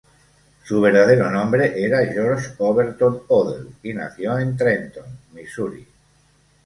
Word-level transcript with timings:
Su 0.63 0.81
verdadero 0.81 1.29
nombre 1.29 1.79
era 1.79 2.03
George 2.11 2.55
Overton 2.57 3.21
Odell, 3.27 3.67
y 3.83 3.93
nació 3.93 4.39
en 4.39 4.57
Trenton, 4.57 5.05
Misuri. 5.31 5.87